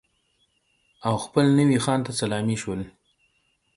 او 1.07 1.15
خپل 1.25 1.45
نوي 1.59 1.79
خان 1.85 1.99
ته 2.05 2.11
سلامي 2.21 2.55
شول. 2.61 2.81